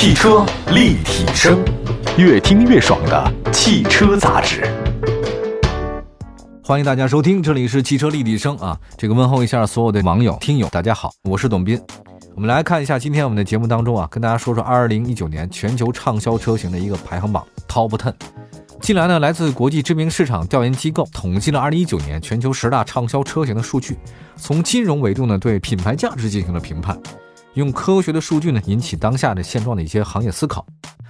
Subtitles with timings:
[0.00, 1.62] 汽车立体声，
[2.16, 4.66] 越听越爽的汽车杂志。
[6.64, 8.80] 欢迎大家收听，这里是汽车立体声啊。
[8.96, 11.78] 这个问候一下所有的网友、听友，大家好，我是董斌。
[12.34, 18.14] 我们来看一下今天我们的节目当中啊，跟大家说说2019年全球畅销车型的一个排行榜 Top Ten。
[18.80, 23.98] 近来呢，来自国际知名市场调研机构统计了2019年全球十大畅销车型的数据，
[24.34, 26.98] 从金融维度呢对品牌价值进行了评判。
[27.54, 30.64] 用科学的数据呢，引起当下的现状的一些行业思考。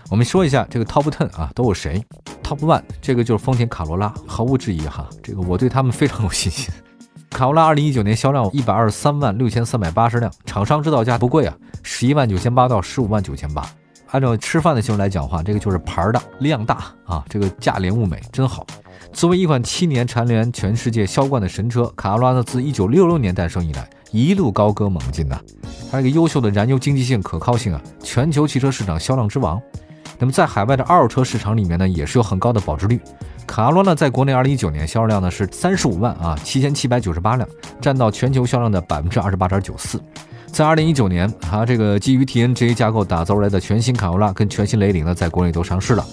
[0.08, 2.02] 我们说一下这个 Top Ten 啊，都有谁
[2.42, 6.72] ？Top One 这个就是丰田卡罗拉，毫无质疑哈，这个我对他们非常有信心。
[7.30, 13.64] 卡罗拉二零一九年销量一百二十三万六千三百八十辆，厂商指导价不贵啊，十一万九千八到十五万九千八。
[14.12, 18.66] 按照吃饭的形容来讲话，这个就是牌大量大啊，这个价廉物美，真好。
[19.12, 25.40] 作为一款七年蝉联全世界销冠的神车，卡罗拉呢自一九六六年诞生以来，一路高歌猛进呐。
[25.90, 29.60] 它这个优秀的燃油经济性、可靠性啊，全球汽车市场销量之王。
[30.18, 33.00] 那么在海外的二手车市场里面呢，也是有很高的保值率。
[33.46, 37.48] 卡罗拉呢，在国内二零一九年销量呢是三十五万啊七千七百九十八辆，
[37.80, 40.00] 占到全球销量的百分之二十八点九四。
[40.46, 46.04] 在二零一九年，它这个基于 TNGA 架构打造出来的全新卡罗拉跟全新雷凌呢，在国内都上市了。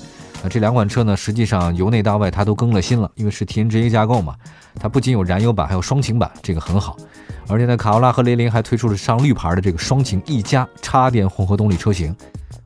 [0.43, 4.35] 啊，这两款车呢，实际上由内到外它都更了新了，因为是 TNGA 架构嘛，
[4.79, 6.95] 它不仅有燃油版，还有双擎版，这个很好。
[7.47, 12.15] 而且呢，卡罗拉和雷凌还推出了上绿牌的这个双擎 E 加插电混合动力车型，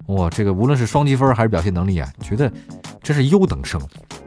[0.08, 2.52] 哇，这个无论是双积分还是表现能力啊，觉得
[3.02, 3.80] 真是优等生。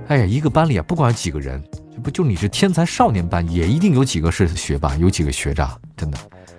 [0.08, 1.62] 哎呀，一个班里啊，不管几个人，
[2.03, 6.19] 不就你是天才少年班，也一定有几个是学霸，有几个学渣，真的。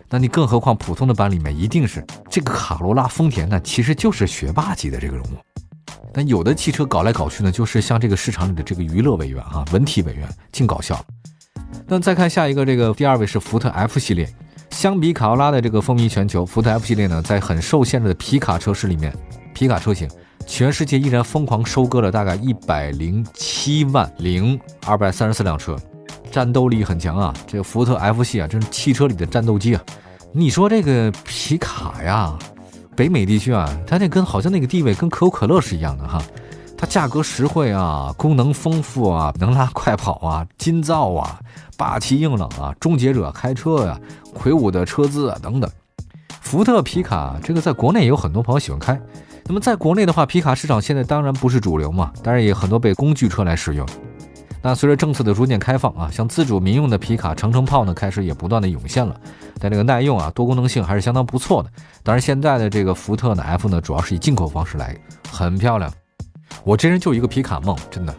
[0.09, 5.27] 那你更何况普通的班里面，一定是这个卡罗拉、丰田呢，其实就是学霸级的这个人物。
[6.13, 11.03] 但有的汽车搞来搞去呢，就是像这个市场里的这个娱乐委员啊，文体委员，净搞笑。
[11.87, 14.27] 那再看下一个，这个第二位是福特 F 系列。
[14.71, 19.13] 相比卡罗拉的这个风靡全球，福特 F 系列呢，在很受限制的皮卡车市里面，
[19.53, 20.09] 皮卡车型，
[20.45, 25.77] 全世界依然疯狂收割了大概一百零七万零二百三十四辆车，
[26.31, 27.33] 战斗力很强啊！
[27.47, 29.81] 这个福特 F 系啊，真是汽车里的战斗机啊！
[30.33, 32.37] 你说这个皮卡呀，
[32.95, 36.21] 北美地区啊，它那跟好像那个地位跟可口可乐是一样的哈。
[36.77, 41.39] 它价格实惠啊，功能丰富啊，能拉快跑啊，金造啊，
[41.77, 43.99] 霸气硬朗啊，终结者开车呀，
[44.33, 45.69] 魁梧的车姿啊等等。
[46.41, 48.99] 福特皮卡这个在国内也有很多朋友喜欢开。
[49.45, 53.87] 那么在国内的话，皮卡市场现在当然不是主流嘛，当然也很多被工具车来使用。
[54.65, 59.15] 那随着政策的逐渐开放啊，像自主民用的皮卡长城炮呢，开始也不断的涌现了。
[59.59, 61.69] 但这个耐用啊，多功能性还是相当不错的。
[62.01, 64.97] 当然现在的这个福特呢 F 呢，主要是以进口方式来，
[65.29, 65.93] 很漂亮。
[66.63, 68.15] 我这人就一个皮卡梦，真的。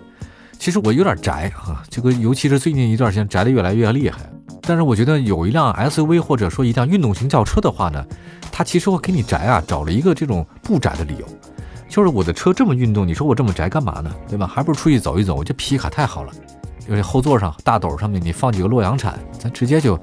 [0.57, 4.21] 其实我有点宅啊，这个尤其是最近一段时间宅的越来越厉害。
[4.61, 8.07] 但是我觉得有一辆 SUV 或者说一辆运动型轿车的话呢，
[8.53, 11.27] 它其实会给你宅啊找了一个这种不宅的理由。
[11.89, 14.15] 就是我的车这么运动，你说我这么宅干嘛呢？
[14.29, 14.47] 对吧？
[14.47, 15.35] 还不如出去走一走。
[15.35, 16.33] 我这皮卡太好了，
[16.89, 19.99] 因为后座上大斗上面你放几个洛阳铲，咱直接就，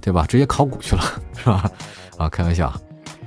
[0.00, 0.24] 对吧？
[0.28, 1.02] 直接考古去了，
[1.36, 1.70] 是吧？
[2.16, 2.72] 啊，开玩笑。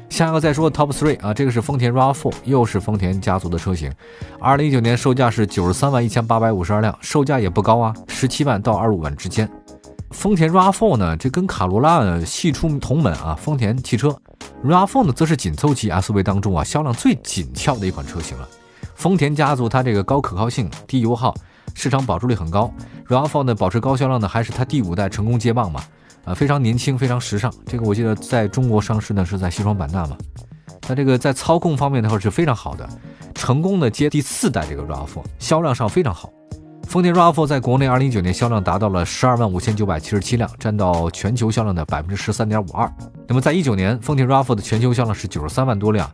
[0.10, 3.92] 下一个再说 Top Three 啊，这个是丰田 RAV4，又是丰田家族的车型。
[4.40, 9.48] 二零一九年售价是九十三万一千八百五十二辆，售价也不高啊，十七万到二十五万之间。
[10.12, 13.36] 丰田 RAV4 呢，这跟卡罗拉呢系出同门啊。
[13.40, 14.18] 丰田汽车
[14.64, 18.48] RAV4 呢，则是紧凑级 SUV 当中啊销量最紧俏的一款车型了。
[18.96, 21.34] 丰田家族它这个高可靠性、低油耗、
[21.76, 22.74] 市场保值率很高。
[23.08, 25.84] RAV4 呢保持高销量呢，还是它第五代成功接棒嘛？
[26.26, 27.54] 啊，非常年轻，非常时尚。
[27.66, 30.18] 这个我记得在中国上市呢是在西双版纳嘛。
[30.82, 32.90] 它这个在操控方面的话是非常好的，
[33.36, 36.30] 成功的接第四代这个 RAV4，销量上非常好。
[36.88, 42.90] 丰田 RAV4 在国内二零一九年销量达到了十二万五千九百七十七辆，占到全球销量的百分之十三点五二。
[43.28, 46.10] 那么在一九年，丰田 RAV4 的全球销量是九十三万多辆，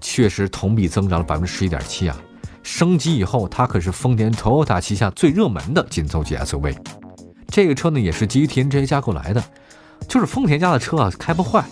[0.00, 2.16] 确实同比增长了百分之十一点七啊。
[2.62, 6.74] 升级以后，它可是丰田 Toyota 旗下最热门的紧凑级 SUV。
[7.48, 9.44] 这个车呢也是基于 TNGA 架构来的，
[10.08, 11.62] 就是丰田家的车啊，开不坏，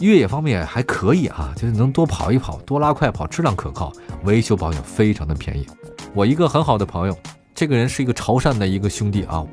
[0.00, 3.92] 越野方面还可以啊，就是能多跑一跑，多拉快跑，质量可靠，
[4.24, 5.66] 维修保养非常的便宜。
[6.14, 7.16] 我一个很好的朋友，
[7.54, 9.44] 这个人是一个潮汕的一个兄弟啊，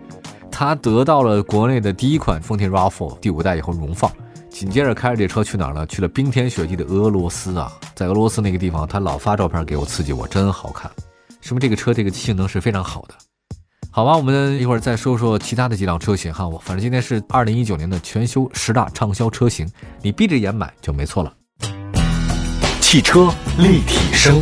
[0.49, 4.11] 他得到了国内的第一款丰田 RAV4 第五代以后荣放，
[4.49, 5.85] 紧接着开着这车去哪儿了？
[5.87, 10.89] 去了冰天雪地的俄罗斯啊，在俄罗斯那个地方，他老发照片给我刺激我，真好看，
[11.41, 13.13] 说明这个车这个性能是非常好的。
[13.91, 16.47] 好吧，我们一会儿再说说其他的几辆车型哈。
[16.47, 19.69] 我反正今天是二零一九年的全球十大畅销车型，
[20.01, 21.33] 你闭着眼买就没错了。
[22.79, 24.41] 汽车立体声，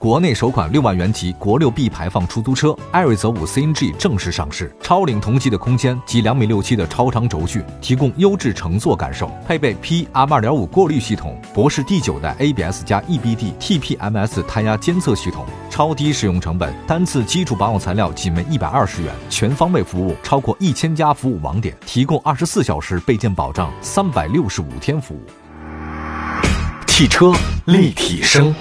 [0.00, 9.28] 国内首款六万元级国六 B 排放出租车艾瑞泽五 CNG 正式上市，超领同级的空间及两米六七的超长轴距，提供优质乘坐感受。
[9.44, 25.20] 配备 PM 二点五过滤系统，博世第九代 ABS 加 EBD TPMS 胎压监测系统，超低使用成本，单次基础保养材料仅为一百二十元，全方位服务超过一千家服务网点，提供二十四小时备件保障，三百六十五天服务。
[26.86, 27.32] 汽车
[27.64, 28.54] 立体声。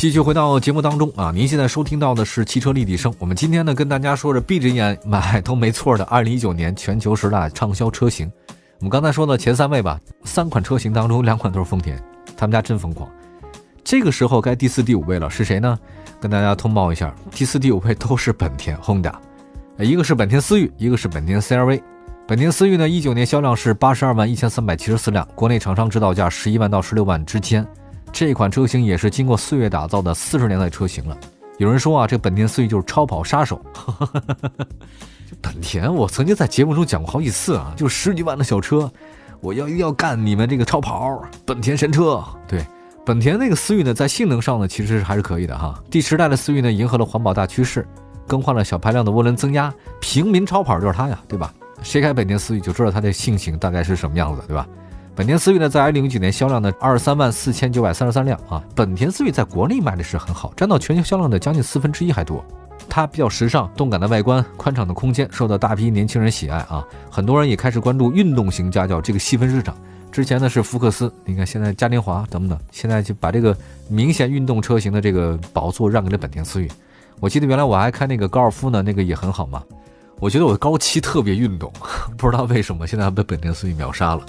[0.00, 3.12] 继续回到节目当中啊，您现在收听到的是汽车立体声。
[3.18, 8.32] 我们今天呢跟大家说着闭着眼买都没错的二零一九年全球十大畅销车型。
[8.78, 12.02] 我们刚才说的前三位吧，三款车型当中两款都是丰田，
[12.34, 13.06] 他们家真疯狂。
[13.84, 15.78] 这个时候该第四、第五位了，是谁呢？
[16.18, 19.12] 跟大家通报一下，第四、第五位都是本田 Honda，
[19.76, 21.82] 一个是本田思域，一个是本田 CR-V。
[22.26, 27.66] 本田思域呢，一九年销量是八十二万一千三百七十四辆，国内厂商指导价十一万到十六万之间。
[28.12, 31.16] 这款车型也是经过岁月打造的四十年代车型了。
[31.58, 33.60] 有人说啊，这本田思域就是超跑杀手。
[35.40, 38.90] 本田，我曾经在节目中讲过好几次啊，就十几万的小车，
[39.40, 42.22] 我要要干你们这个超跑，本田神车。
[42.48, 42.64] 对，
[43.06, 45.80] 本田那个思域呢，在性能上呢，其实还是可以的哈。
[45.90, 47.86] 第十代的思域呢，迎合了环保大趋势，
[48.26, 51.54] 更换了小排量的涡轮增压，平民超跑就是它呀，对吧？
[51.82, 54.66] 谁开本田思域就知道它的性情大概是什么样子，对吧？
[55.20, 58.64] 本田思域呢，在二零一九年销量呢二十三万四千九百三十三辆啊。
[58.74, 62.42] 本田思域在国内卖的是很好，占到全球销量的将近四分之一还多。
[62.88, 66.82] 它比较时尚、动感的外观、宽敞的空间，受到大批年轻人喜爱啊。
[67.10, 69.76] 很多人也开始关注运动型家轿这个细分市场。
[70.10, 73.54] 之前呢是福克斯，你看现在嘉年华等等，现在就把这个
[73.88, 76.70] 明显运动车型的这个宝座让给了本田思域。
[77.20, 79.62] 我记得原来我还开那个高尔夫呢，那个也很好嘛。
[80.18, 81.70] 我觉得我高七特别运动，
[82.16, 84.24] 不知道为什么现在被本田思域秒杀了。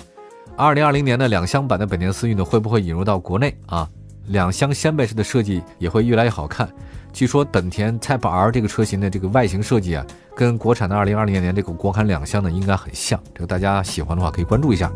[0.61, 3.89] 二零二零年的两厢版的本田思域呢，会不会引入到国内啊？
[4.27, 6.69] 两厢掀背式的设计也会越来越好看。
[7.11, 10.05] 据说本田 Type R 这个车型的这个外形设计啊，
[10.35, 13.19] 跟国产的二零二零年这个国产两厢呢应该很像。
[13.33, 14.91] 这个大家喜欢的话可以关注一下。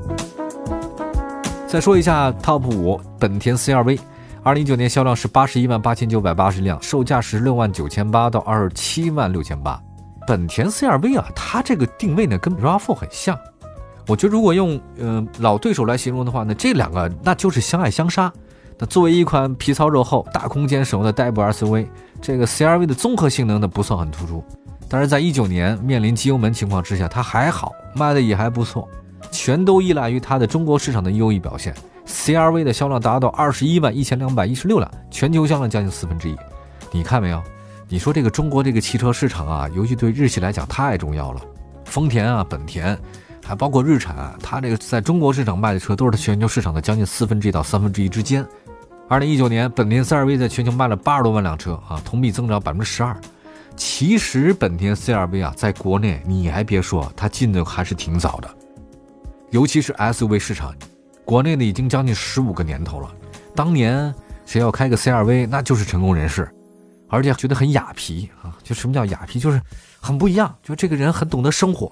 [1.65, 3.99] 再说一下 Top 五本田 CR-V，
[4.43, 9.81] 二零一九年销量是八十一万八千九百八十辆，售价十六万九千八到二十七万六千八。
[10.27, 13.35] 本田 CR-V 啊，它这个定位呢跟 RAV4 很像。
[14.07, 18.31] 我觉得如果用呃老对手来形容的话呢，这两个那就是相爱相杀。
[18.77, 21.87] 那作为一款皮糙肉厚、大空间省油的代步 SUV，
[22.21, 24.43] 这个 CR-V 的综合性能呢不算很突出。
[24.89, 28.87] 但是在一九年面临机油门情况之下，它还好，卖的也还不错，
[29.31, 31.73] 全都依赖于它的中国市场的优异表现。
[32.05, 36.35] CR-V 的销量达到二十一万一千两百一十六辆，全球销量将近四分之一。
[36.91, 37.41] 你看没有？
[37.87, 41.41] 你说这个中国这个汽车市场啊，尤其对日系来讲太重要了。
[41.85, 42.97] 丰田啊，本田。
[43.45, 48.45] 还包括日产，它这个在中国市场卖的车都是它全球市场的将近四分之一到三分之一之间。
[49.07, 53.15] 二零一九年，本田 CR-V 在全球卖了八十多万辆车啊，同比增长百分之十二。
[53.75, 58.49] 其实本田 CR-V 啊，在国内你还别说，它进的还是挺早的，
[59.51, 60.73] 尤其是 SUV 市场，
[61.23, 63.13] 国内呢已经将近十五个年头了。
[63.53, 64.11] 当年
[64.45, 66.49] 谁要开个 CR-V，那就是成功人士，
[67.09, 68.57] 而且觉得很雅痞啊。
[68.63, 69.61] 就什么叫雅痞，就是
[69.99, 71.91] 很不一样，就这个人很懂得生活。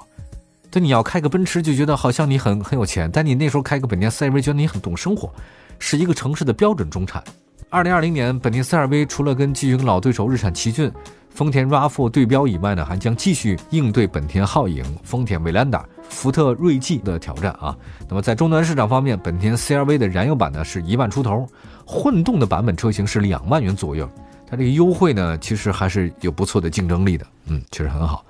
[0.73, 5.31] 就你要开个奔驰，就觉得好像你很很有钱；但你那时候开个本田 CR-V，觉得你很懂生活，
[5.77, 7.23] 是一个城市的标准中产。
[7.69, 10.91] 二零二零年，本田 CR-V 除了跟继续跟老对手日产奇骏、
[11.29, 17.77] 丰田 RAV4 对标以外呢，还将继续应对本田皓影、丰田威兰达、福特锐际的挑战啊。
[18.09, 21.47] 那么在终端市场方面，本田 CR-V 的燃油版呢是一万出头，
[21.85, 24.09] 混动的版本车型是两万元左右。
[24.49, 28.25] 它这个优惠呢，其实还是有不错的竞争力的，嗯，确实很好。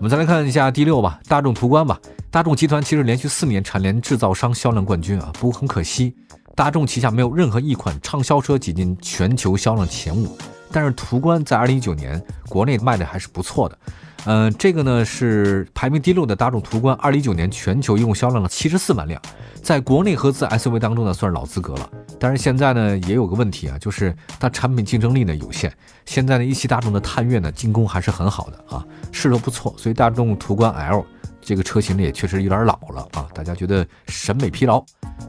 [0.00, 2.00] 我们再来看一下第六吧，大众途观吧。
[2.30, 6.16] 大众集团其实连续四年蝉联制造商销量冠军啊，不过很可惜，
[6.56, 10.38] 大众旗下没有任何一款畅销车挤进全球销量前五。
[10.72, 13.78] 但是途观在二零一九年国内卖的还是不错的。
[14.26, 19.20] 嗯，这个呢是排名第六的大众途观，二零一九年全球一共销量了七十四万辆，
[19.62, 21.90] 在国内合资 SUV 当中呢算是老资格了。
[22.18, 25.72] 但是现在呢也有个问题啊，就是它产品竞争力呢有限。
[26.04, 31.04] 现在呢一汽大众的探岳呢进攻还是很好的啊，势头不错，所以大众途观 L
[31.40, 34.84] 这个车型呢也确实有点老了啊，大家觉得审美疲劳。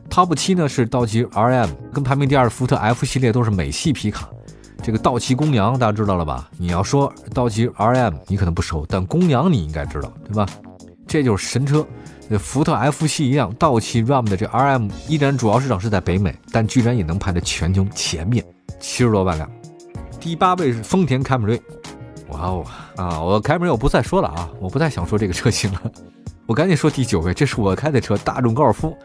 [0.10, 4.29] Top 七呢是道奇 RM，跟排名第二福特 F 系列都是美系皮卡。
[4.81, 6.50] 这个道奇公羊大家知道了吧？
[6.57, 10.45] 你要说道奇 RM，你可能不熟，但公羊你应该知道，对吧？
[11.07, 11.85] 这就是神车，
[12.39, 18.43] 福特 F 系一样，道奇 RAM 的这 RM 依然主要市场是在北美，但居然也能排在全球前面，
[18.79, 19.50] 七十多万辆。
[20.19, 21.61] 第八位是丰田凯美瑞，
[22.29, 23.21] 哇哦啊！
[23.21, 25.81] 我凯美瑞我不再说了啊，我不太想说这个车型了。
[26.47, 28.95] 我赶紧说第九位，这是我开的车，大众高尔夫，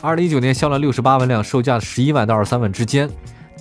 [0.00, 3.08] 二零一九年销量六十八万辆，售价十一万到二十三万之间。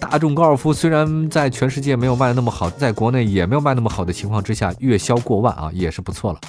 [0.01, 6.39] 大众高尔夫虽然在全世界没有卖的那么好，在国内也没有卖那么好的情况之下，月销过万啊，也是不错了。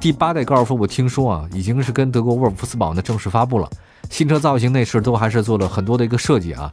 [0.00, 3.70] 第八代高尔夫，我听说啊，已经是跟德国沃尔夫斯堡呢正式发布了，
[4.10, 6.72] 新车造型内饰都还是做了很多的一个设计啊。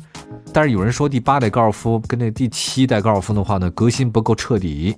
[0.51, 4.95] 但是有人说第八代高尔夫跟那第七代高尔夫的话呢，革新不够彻底。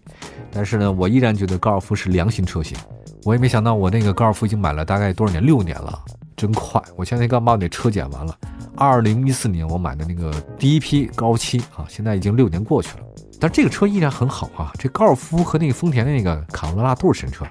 [0.51, 2.77] 但是呢，我依然觉得高尔夫是良心车型。
[3.23, 5.45] 我也没想到我那个高尔夫已经买了大概多少年？
[5.45, 5.99] 六年了，
[6.37, 6.81] 真快！
[6.95, 8.37] 我现在刚把我那车检完了，
[8.77, 13.03] 二零一四年我买的那个第一批高七啊，现在已经六年过去了，
[13.39, 14.71] 但这个车依然很好啊。
[14.77, 17.43] 这高尔夫和那个丰田的那个卡罗拉都是神车。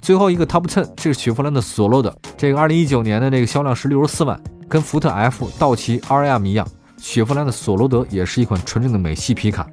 [0.00, 9.64] 最后一个 Top Ten，这是雪佛兰的索罗德，这个二零一九年的那个销量是六十四万，跟福特 F、道奇 RM 一样，雪佛兰的索罗德也是一款纯正的美系皮卡。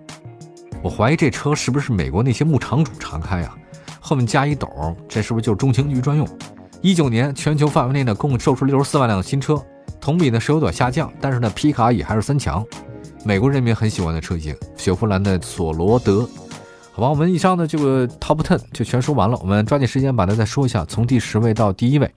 [0.84, 3.58] 我怀疑这车是不是美国那些牧场主常开啊？
[4.00, 4.70] 后面加一斗，
[5.10, 6.28] 这是不是就是中情局专用？
[6.82, 9.60] 一九年全球范围内呢，共售出六十四万辆新车，
[10.00, 12.66] 同比呢是有所下降，但是呢皮卡也还是三强，
[13.24, 16.28] 美国人民很喜欢的车型，雪佛兰的索罗德。
[16.92, 19.38] 好吧，我们以上的这个 Top Ten 就全说完了。
[19.42, 22.10] 我们抓紧时间把它再说一下，从第十位到第一位。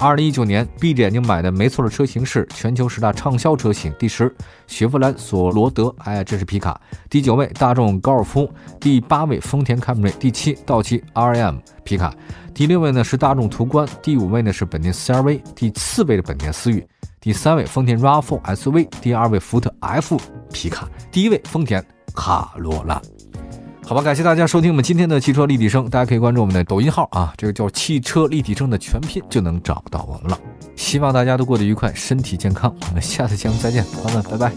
[0.00, 4.34] 二零一九年闭着眼睛买的没错的车型是全球十大畅销车型，第十
[4.66, 6.80] 雪佛兰索罗德，哎，这是皮卡。
[7.10, 12.14] 第九位大众高尔夫，第八位丰田凯美瑞，第七道奇 RM 皮卡。
[12.54, 16.82] 第六位呢是大众途观，第五位呢是本田 CR-V，第四位的本田思域，
[17.20, 20.18] 第三位丰田 RAV4 SUV，第二位福特 F
[20.50, 23.00] 皮卡，第一位丰田卡罗拉。
[23.86, 30.38] 好吧，感谢大家收听我们今天的汽车立体声，大家可以关注我们的抖音号啊，这个叫汽车立体声的全拼就能找到我们了。
[30.76, 32.72] 希望大家都过得愉快，身体健康。
[32.88, 34.52] 我们下次节目再见，朋友们，拜拜。